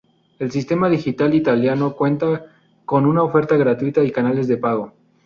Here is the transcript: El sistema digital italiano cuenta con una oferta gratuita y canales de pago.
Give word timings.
El 0.39 0.49
sistema 0.49 0.89
digital 0.89 1.35
italiano 1.35 1.95
cuenta 1.95 2.47
con 2.85 3.05
una 3.05 3.21
oferta 3.21 3.55
gratuita 3.55 4.03
y 4.03 4.09
canales 4.11 4.47
de 4.47 4.57
pago. 4.57 4.93